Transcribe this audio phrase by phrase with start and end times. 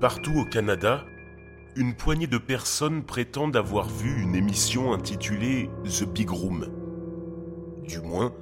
[0.00, 1.04] Partout au Canada,
[1.76, 6.68] une poignée de personnes prétendent avoir vu une émission intitulée The Big Room.
[7.86, 8.32] Du moins,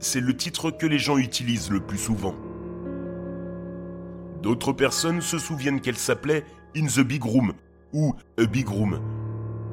[0.00, 2.34] c'est le titre que les gens utilisent le plus souvent.
[4.42, 6.44] D'autres personnes se souviennent qu'elle s'appelait
[6.76, 7.54] In the Big Room
[7.94, 9.00] ou A Big Room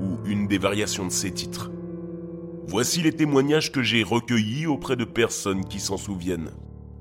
[0.01, 1.69] ou une des variations de ces titres.
[2.65, 6.51] Voici les témoignages que j'ai recueillis auprès de personnes qui s'en souviennent.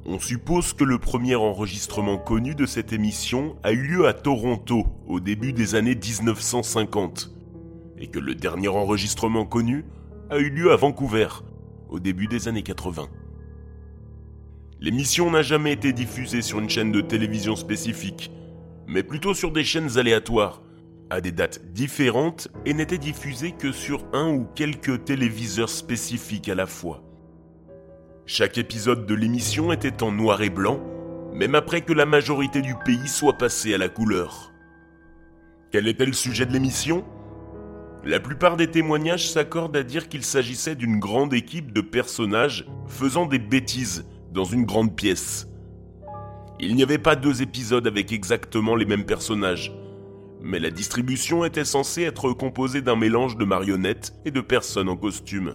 [0.07, 4.87] On suppose que le premier enregistrement connu de cette émission a eu lieu à Toronto
[5.07, 7.31] au début des années 1950
[7.99, 9.87] et que le dernier enregistrement connu
[10.29, 11.29] a eu lieu à Vancouver
[11.89, 13.09] au début des années 80.
[14.78, 18.31] L'émission n'a jamais été diffusée sur une chaîne de télévision spécifique,
[18.87, 20.61] mais plutôt sur des chaînes aléatoires,
[21.09, 26.55] à des dates différentes et n'était diffusée que sur un ou quelques téléviseurs spécifiques à
[26.55, 27.03] la fois.
[28.27, 30.80] Chaque épisode de l'émission était en noir et blanc,
[31.34, 34.50] même après que la majorité du pays soit passée à la couleur.
[35.70, 37.05] Quel était le sujet de l'émission?
[38.03, 43.27] La plupart des témoignages s'accordent à dire qu'il s'agissait d'une grande équipe de personnages faisant
[43.27, 45.47] des bêtises dans une grande pièce.
[46.59, 49.70] Il n'y avait pas deux épisodes avec exactement les mêmes personnages,
[50.41, 54.97] mais la distribution était censée être composée d'un mélange de marionnettes et de personnes en
[54.97, 55.53] costume.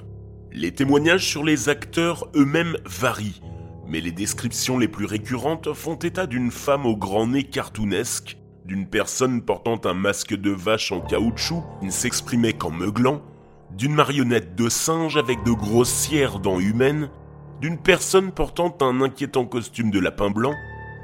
[0.52, 3.42] Les témoignages sur les acteurs eux-mêmes varient,
[3.88, 8.88] mais les descriptions les plus récurrentes font état d'une femme au grand nez cartoonesque, d'une
[8.88, 13.22] personne portant un masque de vache en caoutchouc qui ne s'exprimait qu'en meuglant,
[13.78, 17.12] d'une marionnette de singe avec de grossières dents humaines,
[17.62, 20.56] d'une personne portant un inquiétant costume de lapin blanc,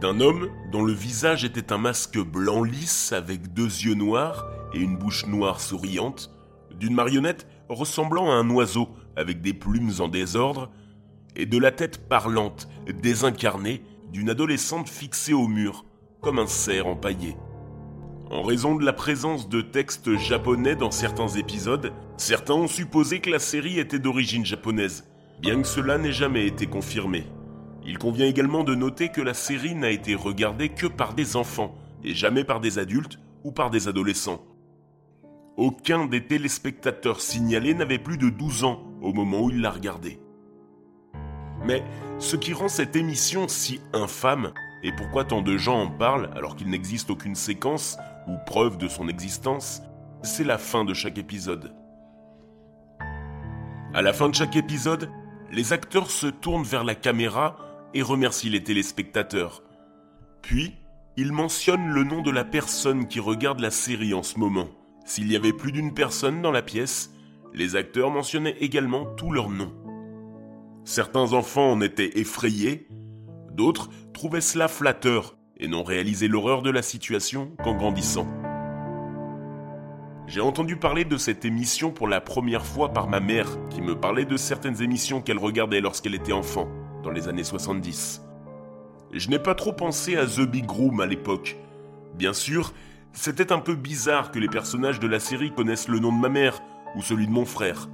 [0.01, 4.79] d'un homme dont le visage était un masque blanc lisse avec deux yeux noirs et
[4.79, 6.31] une bouche noire souriante,
[6.79, 10.71] d'une marionnette ressemblant à un oiseau avec des plumes en désordre,
[11.35, 12.67] et de la tête parlante,
[13.01, 15.85] désincarnée, d'une adolescente fixée au mur,
[16.21, 17.35] comme un cerf empaillé.
[18.31, 23.29] En raison de la présence de textes japonais dans certains épisodes, certains ont supposé que
[23.29, 25.05] la série était d'origine japonaise,
[25.41, 27.25] bien que cela n'ait jamais été confirmé.
[27.85, 31.75] Il convient également de noter que la série n'a été regardée que par des enfants,
[32.03, 34.43] et jamais par des adultes ou par des adolescents.
[35.57, 40.19] Aucun des téléspectateurs signalés n'avait plus de 12 ans au moment où il la regardait.
[41.63, 41.83] Mais
[42.19, 44.51] ce qui rend cette émission si infâme,
[44.83, 48.87] et pourquoi tant de gens en parlent alors qu'il n'existe aucune séquence ou preuve de
[48.87, 49.81] son existence,
[50.21, 51.73] c'est la fin de chaque épisode.
[53.93, 55.09] À la fin de chaque épisode,
[55.51, 57.57] les acteurs se tournent vers la caméra
[57.93, 59.63] et remercient les téléspectateurs.
[60.41, 60.75] Puis,
[61.15, 64.67] ils mentionnent le nom de la personne qui regarde la série en ce moment.
[65.05, 67.14] S'il y avait plus d'une personne dans la pièce,
[67.55, 69.73] les acteurs mentionnaient également tous leurs noms.
[70.83, 72.87] Certains enfants en étaient effrayés,
[73.51, 78.27] d'autres trouvaient cela flatteur et n'ont réalisé l'horreur de la situation qu'en grandissant.
[80.27, 83.95] J'ai entendu parler de cette émission pour la première fois par ma mère, qui me
[83.95, 86.67] parlait de certaines émissions qu'elle regardait lorsqu'elle était enfant,
[87.03, 88.21] dans les années 70.
[89.13, 91.55] Je n'ai pas trop pensé à The Big Room à l'époque.
[92.15, 92.73] Bien sûr,
[93.13, 96.29] c'était un peu bizarre que les personnages de la série connaissent le nom de ma
[96.29, 96.61] mère
[96.95, 97.89] ou celui de mon frère.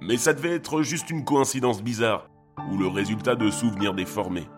[0.00, 2.28] Mais ça devait être juste une coïncidence bizarre,
[2.70, 4.48] ou le résultat de souvenirs déformés.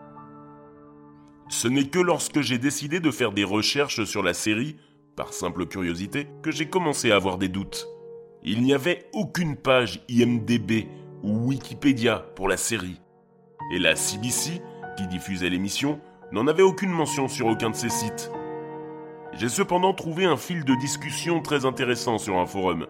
[1.48, 4.76] Ce n'est que lorsque j'ai décidé de faire des recherches sur la série,
[5.14, 7.86] par simple curiosité, que j'ai commencé à avoir des doutes.
[8.42, 10.88] Il n'y avait aucune page IMDB
[11.22, 13.00] ou Wikipédia pour la série.
[13.72, 14.60] Et la CBC,
[14.96, 16.00] qui diffusait l'émission,
[16.32, 18.30] n'en avait aucune mention sur aucun de ses sites.
[19.32, 22.86] J'ai cependant trouvé un fil de discussion très intéressant sur un forum,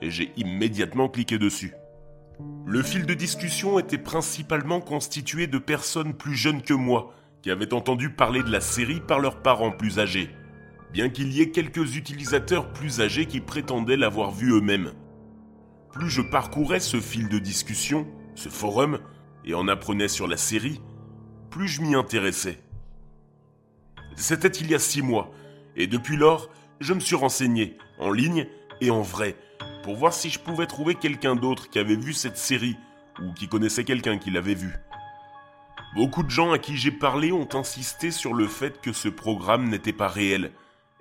[0.00, 1.74] et j'ai immédiatement cliqué dessus.
[2.66, 7.74] Le fil de discussion était principalement constitué de personnes plus jeunes que moi, qui avaient
[7.74, 10.30] entendu parler de la série par leurs parents plus âgés,
[10.92, 14.92] bien qu'il y ait quelques utilisateurs plus âgés qui prétendaient l'avoir vue eux-mêmes.
[15.92, 19.00] Plus je parcourais ce fil de discussion, ce forum,
[19.44, 20.80] et en apprenais sur la série,
[21.50, 22.60] plus je m'y intéressais.
[24.16, 25.30] C'était il y a six mois,
[25.76, 26.50] et depuis lors,
[26.80, 28.46] je me suis renseigné, en ligne
[28.80, 29.36] et en vrai,
[29.82, 32.76] pour voir si je pouvais trouver quelqu'un d'autre qui avait vu cette série,
[33.20, 34.74] ou qui connaissait quelqu'un qui l'avait vue.
[35.94, 39.68] Beaucoup de gens à qui j'ai parlé ont insisté sur le fait que ce programme
[39.68, 40.52] n'était pas réel,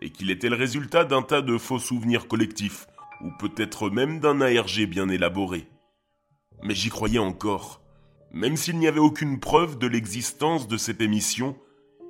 [0.02, 2.88] et qu'il était le résultat d'un tas de faux souvenirs collectifs,
[3.22, 5.68] ou peut-être même d'un ARG bien élaboré.
[6.64, 7.82] Mais j'y croyais encore.
[8.32, 11.58] Même s'il n'y avait aucune preuve de l'existence de cette émission,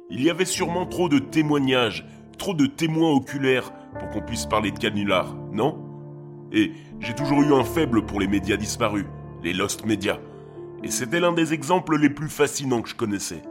[0.09, 2.05] il y avait sûrement trop de témoignages
[2.39, 5.88] trop de témoins oculaires pour qu'on puisse parler de canular, non?
[6.51, 9.05] Et j'ai toujours eu un faible pour les médias disparus,
[9.43, 10.19] les lost médias.
[10.83, 13.41] Et c'était l'un des exemples les plus fascinants que je connaissais.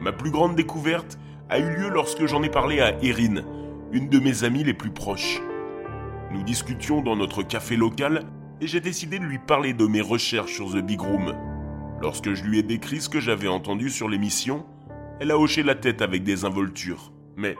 [0.00, 1.18] Ma plus grande découverte
[1.48, 3.42] a eu lieu lorsque j'en ai parlé à Erin,
[3.92, 5.40] une de mes amies les plus proches.
[6.30, 8.24] Nous discutions dans notre café local
[8.60, 11.34] et j'ai décidé de lui parler de mes recherches sur The Big Room.
[12.00, 14.64] Lorsque je lui ai décrit ce que j'avais entendu sur l'émission,
[15.20, 17.12] elle a hoché la tête avec des involtures.
[17.36, 17.56] Mais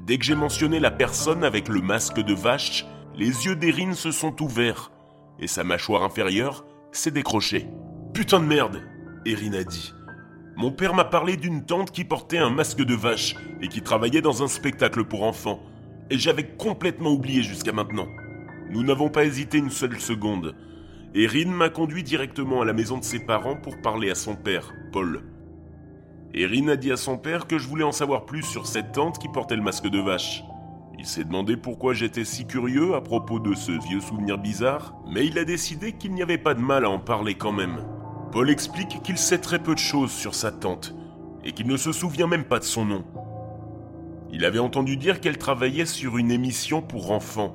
[0.00, 4.10] dès que j'ai mentionné la personne avec le masque de vache, les yeux d'Erin se
[4.10, 4.90] sont ouverts
[5.38, 7.68] et sa mâchoire inférieure s'est décrochée.
[8.12, 8.82] Putain de merde,
[9.24, 9.92] Erin a dit.
[10.56, 14.20] Mon père m'a parlé d'une tante qui portait un masque de vache et qui travaillait
[14.20, 15.60] dans un spectacle pour enfants.
[16.10, 18.06] Et j'avais complètement oublié jusqu'à maintenant.
[18.70, 20.54] Nous n'avons pas hésité une seule seconde.
[21.14, 24.72] Erin m'a conduit directement à la maison de ses parents pour parler à son père,
[24.92, 25.22] Paul.
[26.34, 29.18] Erin a dit à son père que je voulais en savoir plus sur cette tante
[29.18, 30.42] qui portait le masque de vache.
[30.98, 35.26] Il s'est demandé pourquoi j'étais si curieux à propos de ce vieux souvenir bizarre, mais
[35.26, 37.84] il a décidé qu'il n'y avait pas de mal à en parler quand même.
[38.32, 40.94] Paul explique qu'il sait très peu de choses sur sa tante,
[41.44, 43.04] et qu'il ne se souvient même pas de son nom.
[44.30, 47.54] Il avait entendu dire qu'elle travaillait sur une émission pour enfants,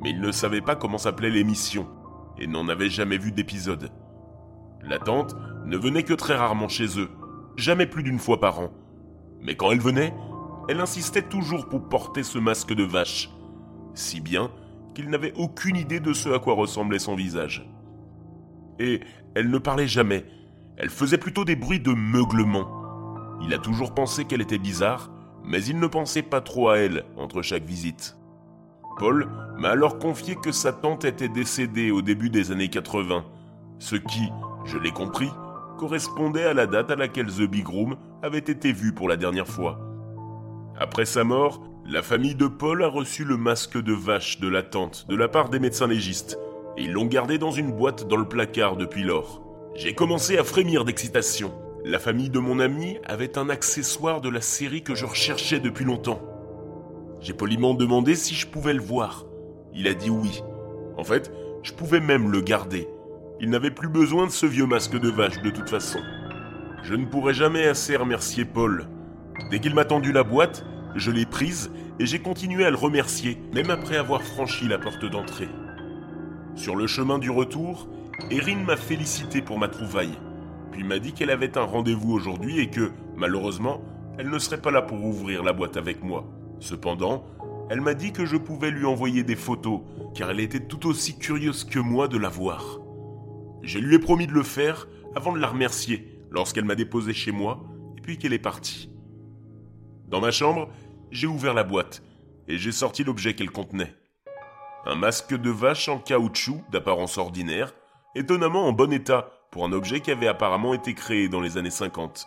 [0.00, 1.88] mais il ne savait pas comment s'appelait l'émission,
[2.38, 3.90] et n'en avait jamais vu d'épisode.
[4.82, 5.36] La tante
[5.66, 7.10] ne venait que très rarement chez eux,
[7.56, 8.70] jamais plus d'une fois par an.
[9.40, 10.14] Mais quand elle venait,
[10.70, 13.28] elle insistait toujours pour porter ce masque de vache,
[13.92, 14.52] si bien
[14.94, 17.68] qu'il n'avait aucune idée de ce à quoi ressemblait son visage.
[18.78, 19.00] Et
[19.34, 20.24] elle ne parlait jamais,
[20.76, 22.68] elle faisait plutôt des bruits de meuglement.
[23.42, 25.10] Il a toujours pensé qu'elle était bizarre,
[25.44, 28.16] mais il ne pensait pas trop à elle entre chaque visite.
[28.96, 29.28] Paul
[29.58, 33.24] m'a alors confié que sa tante était décédée au début des années 80,
[33.80, 34.30] ce qui,
[34.66, 35.30] je l'ai compris,
[35.78, 39.48] correspondait à la date à laquelle The Big Room avait été vu pour la dernière
[39.48, 39.89] fois.
[40.82, 44.62] Après sa mort, la famille de Paul a reçu le masque de vache de la
[44.62, 46.38] tante de la part des médecins légistes,
[46.78, 49.42] et ils l'ont gardé dans une boîte dans le placard depuis lors.
[49.74, 51.52] J'ai commencé à frémir d'excitation.
[51.84, 55.84] La famille de mon ami avait un accessoire de la série que je recherchais depuis
[55.84, 56.22] longtemps.
[57.20, 59.26] J'ai poliment demandé si je pouvais le voir.
[59.74, 60.42] Il a dit oui.
[60.96, 61.30] En fait,
[61.62, 62.88] je pouvais même le garder.
[63.38, 66.00] Il n'avait plus besoin de ce vieux masque de vache de toute façon.
[66.82, 68.88] Je ne pourrai jamais assez remercier Paul.
[69.50, 70.64] Dès qu'il m'a tendu la boîte,
[70.96, 75.04] je l'ai prise et j'ai continué à le remercier, même après avoir franchi la porte
[75.04, 75.48] d'entrée.
[76.54, 77.88] Sur le chemin du retour,
[78.30, 80.18] Erin m'a félicité pour ma trouvaille,
[80.72, 83.82] puis m'a dit qu'elle avait un rendez-vous aujourd'hui et que, malheureusement,
[84.18, 86.26] elle ne serait pas là pour ouvrir la boîte avec moi.
[86.58, 87.24] Cependant,
[87.70, 89.80] elle m'a dit que je pouvais lui envoyer des photos,
[90.14, 92.80] car elle était tout aussi curieuse que moi de la voir.
[93.62, 97.32] Je lui ai promis de le faire avant de la remercier lorsqu'elle m'a déposé chez
[97.32, 97.64] moi
[97.96, 98.90] et puis qu'elle est partie.
[100.10, 100.68] Dans ma chambre,
[101.12, 102.02] j'ai ouvert la boîte
[102.48, 103.94] et j'ai sorti l'objet qu'elle contenait.
[104.84, 107.72] Un masque de vache en caoutchouc d'apparence ordinaire,
[108.16, 111.70] étonnamment en bon état pour un objet qui avait apparemment été créé dans les années
[111.70, 112.26] 50.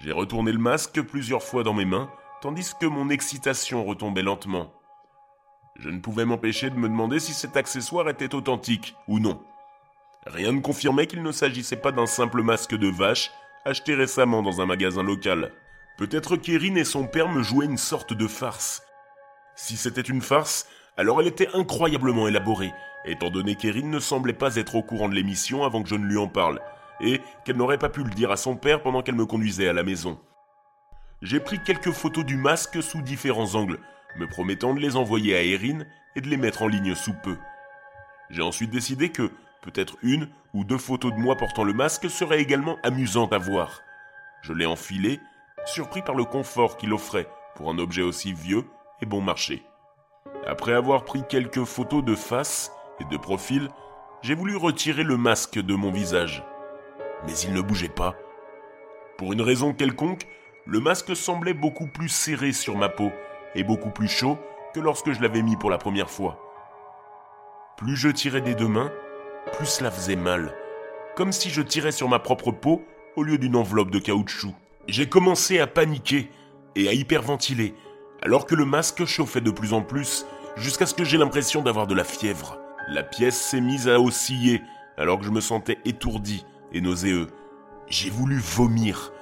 [0.00, 2.10] J'ai retourné le masque plusieurs fois dans mes mains,
[2.40, 4.72] tandis que mon excitation retombait lentement.
[5.76, 9.42] Je ne pouvais m'empêcher de me demander si cet accessoire était authentique ou non.
[10.26, 13.30] Rien ne confirmait qu'il ne s'agissait pas d'un simple masque de vache
[13.66, 15.52] acheté récemment dans un magasin local.
[16.00, 18.82] Peut-être qu'Erin et son père me jouaient une sorte de farce.
[19.54, 20.66] Si c'était une farce,
[20.96, 22.72] alors elle était incroyablement élaborée,
[23.04, 26.06] étant donné qu'Erin ne semblait pas être au courant de l'émission avant que je ne
[26.06, 26.58] lui en parle,
[27.00, 29.74] et qu'elle n'aurait pas pu le dire à son père pendant qu'elle me conduisait à
[29.74, 30.18] la maison.
[31.20, 33.78] J'ai pris quelques photos du masque sous différents angles,
[34.16, 35.84] me promettant de les envoyer à Erin
[36.16, 37.36] et de les mettre en ligne sous peu.
[38.30, 39.30] J'ai ensuite décidé que,
[39.62, 43.82] Peut-être une ou deux photos de moi portant le masque seraient également amusantes à voir.
[44.42, 45.20] Je l'ai enfilé,
[45.66, 48.64] surpris par le confort qu'il offrait pour un objet aussi vieux
[49.00, 49.62] et bon marché.
[50.46, 53.68] Après avoir pris quelques photos de face et de profil,
[54.22, 56.44] j'ai voulu retirer le masque de mon visage.
[57.26, 58.14] Mais il ne bougeait pas.
[59.18, 60.26] Pour une raison quelconque,
[60.66, 63.10] le masque semblait beaucoup plus serré sur ma peau
[63.54, 64.38] et beaucoup plus chaud
[64.72, 66.38] que lorsque je l'avais mis pour la première fois.
[67.76, 68.92] Plus je tirais des deux mains,
[69.52, 70.54] plus cela faisait mal,
[71.16, 72.84] comme si je tirais sur ma propre peau
[73.16, 74.54] au lieu d'une enveloppe de caoutchouc.
[74.90, 76.32] J'ai commencé à paniquer
[76.74, 77.76] et à hyperventiler,
[78.22, 81.86] alors que le masque chauffait de plus en plus, jusqu'à ce que j'ai l'impression d'avoir
[81.86, 82.58] de la fièvre.
[82.88, 84.60] La pièce s'est mise à osciller,
[84.96, 87.28] alors que je me sentais étourdi et nauséeux.
[87.86, 89.12] J'ai voulu vomir,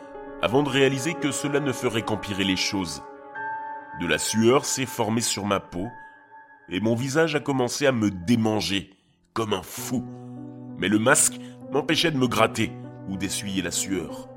[0.40, 3.02] avant de réaliser que cela ne ferait qu'empirer les choses.
[4.00, 5.87] De la sueur s'est formée sur ma peau,
[6.70, 8.88] et mon visage a commencé à me démanger
[9.34, 10.02] comme un fou.
[10.78, 11.38] Mais le masque
[11.70, 12.72] m'empêchait de me gratter
[13.10, 14.30] ou d'essuyer la sueur.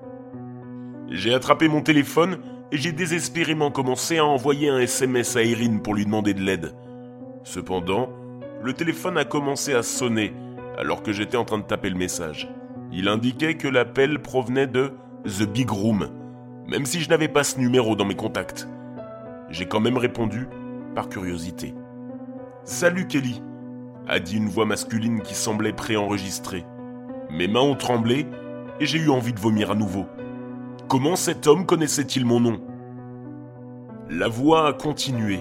[1.11, 2.37] J'ai attrapé mon téléphone
[2.71, 6.73] et j'ai désespérément commencé à envoyer un SMS à Erin pour lui demander de l'aide.
[7.43, 8.09] Cependant,
[8.63, 10.33] le téléphone a commencé à sonner
[10.77, 12.49] alors que j'étais en train de taper le message.
[12.93, 14.93] Il indiquait que l'appel provenait de
[15.25, 16.07] The Big Room,
[16.69, 18.69] même si je n'avais pas ce numéro dans mes contacts.
[19.49, 20.47] J'ai quand même répondu,
[20.95, 21.75] par curiosité.
[22.63, 23.43] Salut Kelly,
[24.07, 26.63] a dit une voix masculine qui semblait préenregistrée.
[27.29, 28.27] Mes mains ont tremblé
[28.79, 30.05] et j'ai eu envie de vomir à nouveau.
[30.91, 32.59] Comment cet homme connaissait-il mon nom?
[34.09, 35.39] La voix a continué.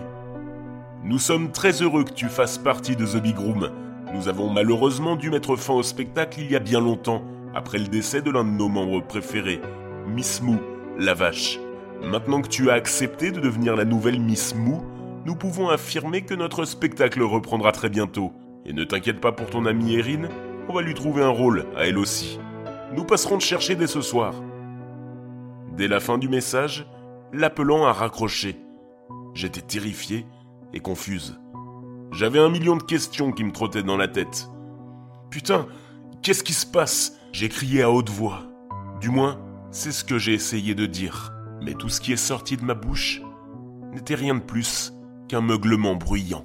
[1.03, 3.69] Nous sommes très heureux que tu fasses partie de The Big Room.
[4.15, 7.89] Nous avons malheureusement dû mettre fin au spectacle il y a bien longtemps, après le
[7.89, 9.61] décès de l'un de nos membres préférés,
[10.07, 10.61] Miss Moo,
[10.97, 11.59] la vache.
[12.01, 14.85] Maintenant que tu as accepté de devenir la nouvelle Miss Moo,
[15.27, 18.33] nous pouvons affirmer que notre spectacle reprendra très bientôt.
[18.67, 20.29] Et ne t'inquiète pas pour ton amie Erin,
[20.69, 22.39] on va lui trouver un rôle, à elle aussi.
[22.95, 24.33] Nous passerons te chercher dès ce soir.
[25.77, 26.87] Dès la fin du message,
[27.33, 28.57] l'appelant a raccroché.
[29.35, 30.27] J'étais terrifié
[30.73, 31.41] et confuse.
[32.13, 34.49] J'avais un million de questions qui me trottaient dans la tête.
[35.31, 35.67] Putain,
[36.23, 37.17] qu'est-ce qui se passe?
[37.33, 38.43] J'ai crié à haute voix.
[39.01, 41.33] Du moins, c'est ce que j'ai essayé de dire.
[41.63, 43.23] Mais tout ce qui est sorti de ma bouche
[43.93, 44.93] n'était rien de plus
[45.29, 46.45] qu'un meuglement bruyant.